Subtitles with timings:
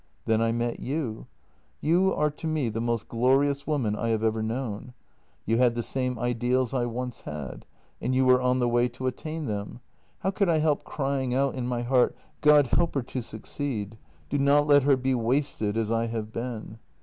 [0.25, 1.27] Then I met you.
[1.79, 4.95] You are to me the most glorious woman I have ever known;
[5.45, 7.67] you had the same ideals I once had,
[8.01, 9.79] and you were on the way to attain them.
[10.21, 13.95] How could I help crying out in my heart: God help her to succeed.
[14.27, 16.79] Do not let her be wasted as I have been!